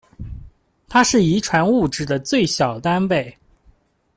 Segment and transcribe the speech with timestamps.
[0.89, 3.37] 它是遗传物质的最小单位。